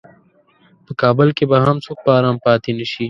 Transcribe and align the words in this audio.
په 0.85 0.91
کابل 1.01 1.27
کې 1.37 1.45
به 1.49 1.57
هم 1.65 1.77
څوک 1.85 1.97
په 2.05 2.09
ارام 2.17 2.37
پاتې 2.45 2.69
نشي. 2.77 2.99